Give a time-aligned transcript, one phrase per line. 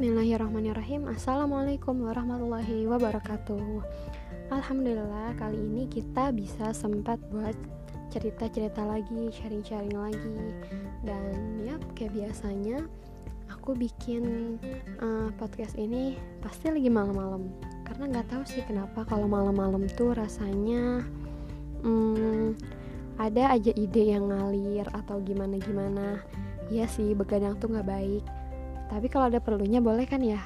[0.00, 1.12] Bismillahirrahmanirrahim.
[1.12, 3.84] Assalamualaikum warahmatullahi wabarakatuh.
[4.48, 7.52] Alhamdulillah kali ini kita bisa sempat buat
[8.08, 10.56] cerita-cerita lagi, sharing-sharing lagi.
[11.04, 12.88] Dan ya kayak biasanya
[13.52, 14.56] aku bikin
[15.04, 17.52] uh, podcast ini pasti lagi malam-malam.
[17.84, 21.04] Karena nggak tahu sih kenapa kalau malam-malam tuh rasanya
[21.84, 22.56] hmm,
[23.20, 26.24] ada aja ide yang ngalir atau gimana-gimana.
[26.72, 28.24] Iya sih begadang tuh nggak baik
[28.90, 30.42] tapi kalau ada perlunya boleh kan ya?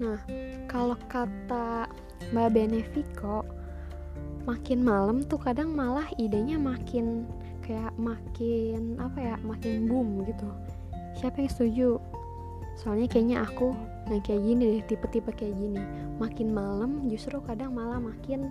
[0.00, 0.16] Nah
[0.64, 1.84] kalau kata
[2.32, 3.44] Mbak Benefico
[4.48, 7.28] makin malam tuh kadang malah idenya makin
[7.60, 10.48] kayak makin apa ya makin boom gitu.
[11.20, 11.90] Siapa yang setuju?
[12.80, 13.76] Soalnya kayaknya aku
[14.08, 15.84] yang kayak gini deh tipe-tipe kayak gini.
[16.16, 18.48] Makin malam justru kadang malah makin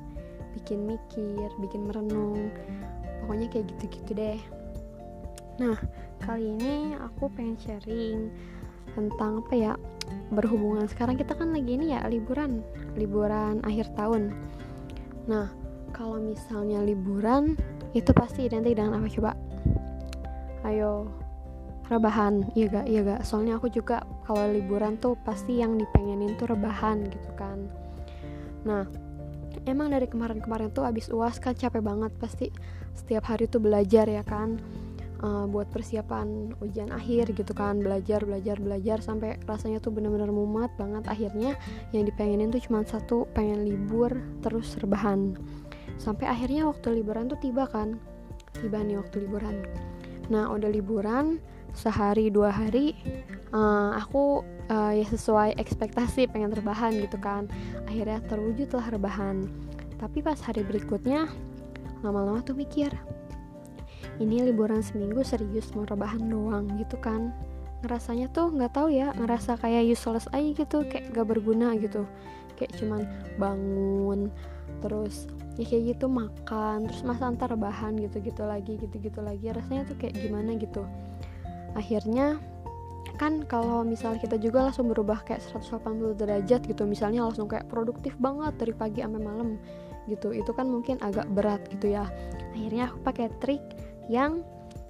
[0.53, 2.53] bikin mikir bikin merenung.
[3.25, 4.39] Pokoknya kayak gitu-gitu deh
[5.59, 5.75] Nah,
[6.23, 8.31] kali ini aku pengen sharing
[8.95, 9.73] tentang apa ya?
[10.31, 12.63] Berhubungan sekarang kita kan lagi ini ya liburan,
[12.95, 14.31] liburan akhir tahun.
[15.27, 15.51] Nah,
[15.91, 17.59] kalau misalnya liburan
[17.91, 19.31] itu pasti identik dengan apa coba?
[20.63, 21.11] Ayo,
[21.91, 23.21] rebahan, iya gak, iya gak.
[23.27, 27.67] Soalnya aku juga kalau liburan tuh pasti yang dipengenin tuh rebahan gitu kan.
[28.63, 28.87] Nah,
[29.67, 32.47] emang dari kemarin-kemarin tuh abis uas kan capek banget pasti
[32.95, 34.59] setiap hari tuh belajar ya kan
[35.23, 40.71] uh, buat persiapan ujian akhir gitu kan belajar belajar belajar sampai rasanya tuh bener-bener mumet
[40.79, 41.03] banget.
[41.07, 41.55] Akhirnya
[41.91, 44.11] yang dipengenin tuh cuma satu pengen libur
[44.43, 45.35] terus rebahan.
[45.99, 47.99] Sampai akhirnya waktu liburan tuh tiba kan
[48.59, 49.67] tiba nih waktu liburan.
[50.31, 52.97] Nah udah liburan sehari dua hari
[53.53, 54.41] uh, aku
[54.73, 57.51] uh, ya sesuai ekspektasi pengen rebahan gitu kan.
[57.85, 59.45] Akhirnya terwujudlah rebahan.
[59.99, 61.27] Tapi pas hari berikutnya
[61.99, 62.87] lama-lama tuh mikir
[64.19, 67.31] ini liburan seminggu serius mau rebahan doang gitu kan.
[67.79, 72.03] Ngerasanya tuh nggak tahu ya ngerasa kayak useless aja gitu kayak gak berguna gitu.
[72.59, 73.01] Kayak cuman
[73.39, 74.19] bangun
[74.79, 75.27] terus
[75.59, 79.47] ya kayak gitu makan terus masa antar rebahan gitu-gitu lagi gitu-gitu lagi.
[79.51, 80.83] Rasanya tuh kayak gimana gitu.
[81.75, 82.39] Akhirnya
[83.15, 88.15] kan kalau misal kita juga langsung berubah kayak 180 derajat gitu misalnya langsung kayak produktif
[88.15, 89.55] banget dari pagi sampai malam
[90.11, 90.35] gitu.
[90.35, 92.07] Itu kan mungkin agak berat gitu ya.
[92.55, 93.63] Akhirnya aku pakai trik
[94.09, 94.41] yang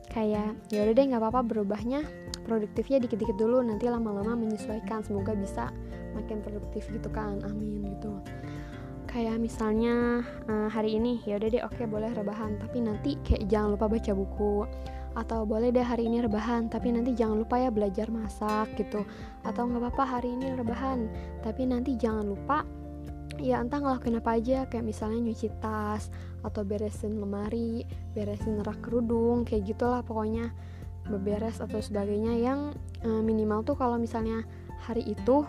[0.09, 2.01] kayak ya udah deh nggak apa-apa berubahnya
[2.47, 5.69] produktifnya dikit-dikit dulu nanti lama-lama menyesuaikan semoga bisa
[6.17, 7.37] makin produktif gitu kan.
[7.45, 8.17] Amin gitu.
[9.05, 13.45] Kayak misalnya uh, hari ini ya udah deh oke okay, boleh rebahan tapi nanti kayak
[13.45, 14.65] jangan lupa baca buku
[15.17, 19.05] atau boleh deh hari ini rebahan tapi nanti jangan lupa ya belajar masak gitu.
[19.45, 21.05] Atau nggak apa-apa hari ini rebahan
[21.45, 22.65] tapi nanti jangan lupa
[23.39, 26.11] ya entah ngelakuin apa aja kayak misalnya nyuci tas
[26.43, 30.51] atau beresin lemari beresin rak kerudung kayak gitulah pokoknya
[31.09, 32.59] beberes atau sebagainya yang
[33.01, 34.45] e, minimal tuh kalau misalnya
[34.79, 35.43] hari itu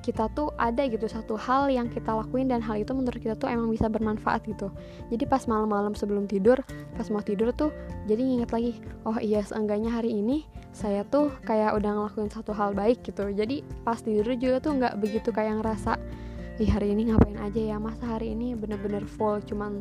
[0.00, 3.52] kita tuh ada gitu satu hal yang kita lakuin dan hal itu menurut kita tuh
[3.52, 4.72] emang bisa bermanfaat gitu.
[5.12, 6.56] Jadi pas malam-malam sebelum tidur
[6.96, 7.68] pas mau tidur tuh
[8.08, 8.72] jadi nginget lagi
[9.04, 13.28] oh iya seenggaknya hari ini saya tuh kayak udah ngelakuin satu hal baik gitu.
[13.28, 16.00] Jadi pas tidur juga tuh nggak begitu kayak ngerasa
[16.60, 19.80] ih hari ini ngapain aja ya masa hari ini bener-bener full cuman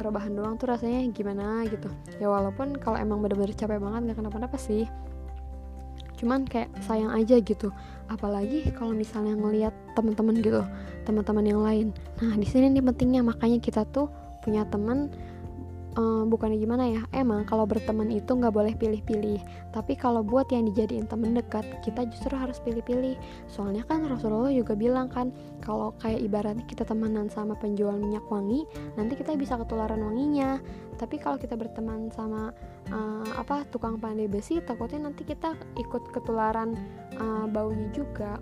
[0.00, 1.68] rebahan doang tuh rasanya gimana?
[1.68, 1.90] Gitu.
[2.16, 4.88] Ya walaupun kalau emang bener-bener capek banget nggak kenapa-napa sih.
[6.16, 7.68] Cuman kayak sayang aja gitu.
[8.08, 10.64] Apalagi kalau misalnya ngelihat teman-teman gitu
[11.04, 11.86] teman-teman yang lain.
[12.24, 14.08] Nah di sini nih pentingnya makanya kita tuh
[14.40, 15.12] punya teman
[15.96, 19.40] uh, bukannya gimana ya emang kalau berteman itu nggak boleh pilih-pilih.
[19.72, 23.16] Tapi kalau buat yang dijadiin temen dekat kita justru harus pilih-pilih.
[23.48, 25.32] Soalnya kan Rasulullah juga bilang kan
[25.64, 30.60] kalau kayak ibaratnya kita temenan sama penjual minyak wangi nanti kita bisa ketularan wanginya.
[30.98, 32.50] Tapi kalau kita berteman sama
[32.90, 36.74] uh, apa tukang pandai besi takutnya nanti kita ikut ketularan
[37.16, 38.36] uh, baunya juga.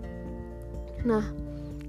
[1.05, 1.23] Nah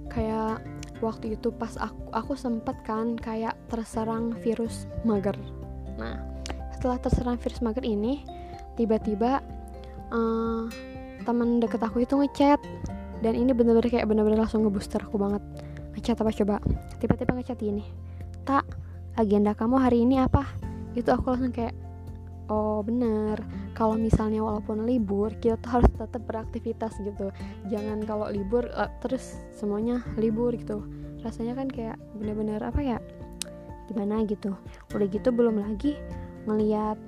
[0.09, 5.37] kayak waktu itu pas aku aku sempet kan kayak terserang virus mager
[5.99, 6.17] Nah,
[6.73, 8.23] setelah terserang virus mager ini,
[8.79, 9.43] tiba-tiba
[10.15, 10.65] uh,
[11.27, 12.63] teman deket aku itu ngechat
[13.21, 15.43] dan ini bener-bener kayak bener-bener langsung ngebooster aku banget.
[15.99, 16.57] Ngechat apa coba?
[17.03, 17.83] Tiba-tiba ngechat ini.
[18.47, 18.65] Tak,
[19.19, 20.47] agenda kamu hari ini apa?
[20.95, 21.75] Itu aku langsung kayak
[22.49, 23.43] oh bener
[23.79, 27.31] kalau misalnya walaupun libur kita tuh harus tetap beraktivitas gitu.
[27.71, 30.83] Jangan kalau libur uh, terus semuanya libur gitu.
[31.23, 32.99] Rasanya kan kayak bener-bener apa ya
[33.87, 34.59] gimana gitu.
[34.91, 35.95] Udah gitu belum lagi
[36.51, 36.99] ngeliat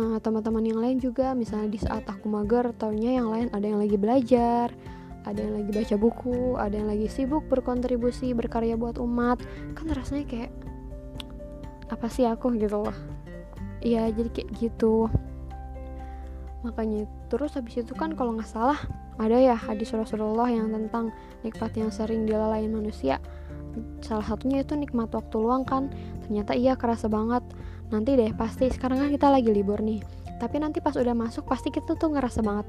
[0.00, 1.36] uh, teman-teman yang lain juga.
[1.36, 4.72] Misalnya di saat aku mager taunya yang lain ada yang lagi belajar
[5.24, 9.44] ada yang lagi baca buku ada yang lagi sibuk berkontribusi berkarya buat umat.
[9.76, 10.52] Kan rasanya kayak
[11.92, 12.96] apa sih aku gitu loh.
[13.84, 15.12] Iya jadi kayak gitu
[16.64, 18.80] makanya terus habis itu kan kalau nggak salah
[19.20, 21.14] ada ya hadis Rasulullah yang tentang
[21.46, 23.22] nikmat yang sering dilalaiin manusia.
[24.02, 25.90] Salah satunya itu nikmat waktu luang kan.
[26.26, 27.46] Ternyata iya kerasa banget.
[27.94, 30.02] Nanti deh pasti sekarang kan kita lagi libur nih.
[30.42, 32.66] Tapi nanti pas udah masuk pasti kita tuh ngerasa banget.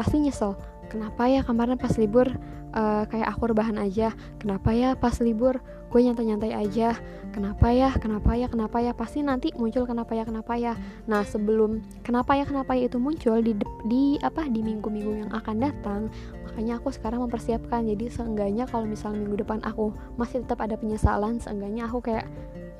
[0.00, 0.56] Pasti nyesel
[0.90, 2.28] kenapa ya kemarin pas libur
[2.74, 4.12] uh, kayak aku rebahan aja?
[4.42, 5.62] Kenapa ya pas libur
[5.94, 6.98] gue nyantai-nyantai aja?
[7.30, 8.92] Kenapa ya kenapa ya kenapa ya?
[8.92, 10.74] Pasti nanti muncul kenapa ya kenapa ya.
[11.06, 13.54] Nah sebelum kenapa ya kenapa ya itu muncul di
[13.86, 16.10] di apa di minggu-minggu yang akan datang
[16.46, 17.86] makanya aku sekarang mempersiapkan.
[17.86, 22.26] Jadi seenggaknya kalau misalnya minggu depan aku masih tetap ada penyesalan seenggaknya aku kayak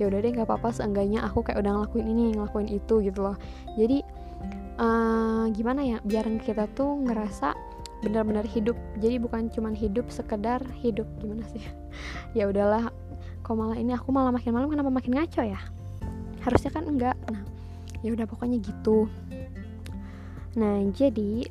[0.02, 0.74] ya udah deh nggak apa-apa.
[0.74, 3.36] Seenggaknya aku kayak udah ngelakuin ini ngelakuin itu gitu loh.
[3.78, 4.02] Jadi
[4.78, 7.73] uh, gimana ya biar kita tuh ngerasa
[8.04, 8.76] benar-benar hidup.
[9.00, 11.08] Jadi bukan cuman hidup sekedar hidup.
[11.18, 11.64] Gimana sih?
[12.34, 12.90] Ya udahlah
[13.46, 15.60] kok malah ini aku malah makin malam kenapa makin ngaco ya?
[16.42, 17.14] Harusnya kan enggak.
[17.30, 17.46] Nah
[18.02, 19.06] ya udah pokoknya gitu.
[20.58, 21.46] Nah jadi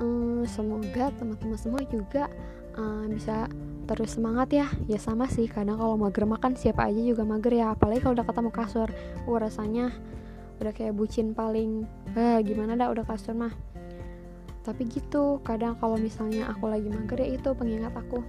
[0.00, 2.32] um, semoga teman-teman semua juga
[2.80, 3.52] um, bisa
[3.84, 4.66] terus semangat ya.
[4.88, 7.76] Ya sama sih kadang kalau mager makan siapa aja juga mager ya.
[7.76, 8.88] Apalagi kalau udah ketemu kasur.
[9.28, 9.92] Uh rasanya
[10.60, 13.52] udah kayak bucin paling eh gimana dah udah kasur mah
[14.70, 18.22] tapi gitu kadang kalau misalnya aku lagi mager ya itu pengingat aku.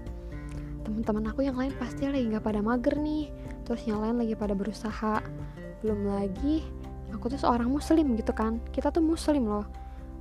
[0.82, 3.30] Teman-teman aku yang lain pasti lagi nggak pada mager nih
[3.62, 5.22] terus yang lain lagi pada berusaha.
[5.86, 6.66] Belum lagi
[7.14, 8.58] aku tuh seorang muslim gitu kan.
[8.74, 9.70] Kita tuh muslim loh.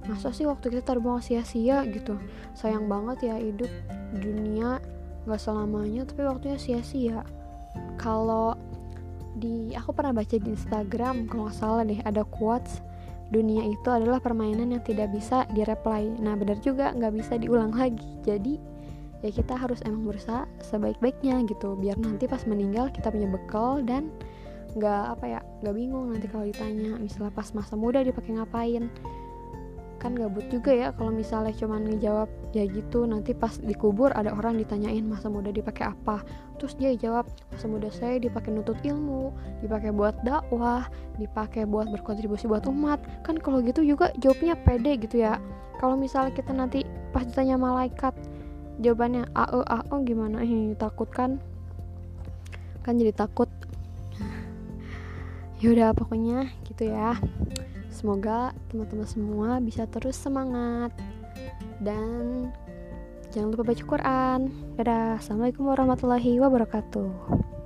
[0.05, 2.21] Masa sih waktu kita terbuang sia-sia gitu?
[2.53, 3.73] Sayang banget ya hidup
[4.21, 4.77] dunia
[5.25, 7.25] nggak selamanya tapi waktunya sia-sia.
[7.97, 8.53] Kalau
[9.41, 12.85] di aku pernah baca di Instagram kalau nggak salah deh ada quotes
[13.31, 18.19] dunia itu adalah permainan yang tidak bisa direply nah benar juga nggak bisa diulang lagi.
[18.27, 18.59] Jadi
[19.21, 24.09] ya kita harus emang berusaha sebaik-baiknya gitu biar nanti pas meninggal kita punya bekal dan
[24.77, 28.87] nggak apa ya nggak bingung nanti kalau ditanya misalnya pas masa muda dipakai ngapain
[30.01, 34.57] kan gabut juga ya kalau misalnya cuman ngejawab ya gitu nanti pas dikubur ada orang
[34.57, 36.25] ditanyain masa muda dipakai apa?
[36.57, 39.29] Terus dia jawab masa muda saya dipakai nutut ilmu
[39.61, 40.89] dipakai buat dakwah
[41.21, 43.05] dipakai buat berkontribusi buat umat.
[43.29, 45.37] Kan kalau gitu juga jawabnya pede gitu ya.
[45.77, 46.81] Kalau misalnya kita nanti
[47.13, 48.17] pas ditanya malaikat
[48.81, 50.41] jawabannya AE AE gimana?
[50.41, 51.37] Eh takut kan?
[52.81, 53.53] Kan jadi takut.
[55.61, 57.21] Yaudah pokoknya gitu ya
[57.93, 60.95] semoga teman-teman semua bisa terus semangat.
[61.83, 62.49] Dan
[63.31, 64.41] jangan lupa baca Quran.
[64.81, 65.21] Dadah.
[65.21, 67.60] Assalamualaikum warahmatullahi wabarakatuh